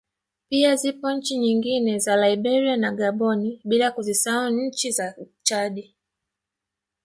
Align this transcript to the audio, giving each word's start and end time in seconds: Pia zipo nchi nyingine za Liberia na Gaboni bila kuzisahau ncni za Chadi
Pia 0.49 0.75
zipo 0.75 1.11
nchi 1.11 1.37
nyingine 1.37 1.99
za 1.99 2.15
Liberia 2.29 2.75
na 2.77 2.91
Gaboni 2.91 3.61
bila 3.65 3.91
kuzisahau 3.91 4.49
ncni 4.51 4.91
za 4.91 5.15
Chadi 5.43 5.95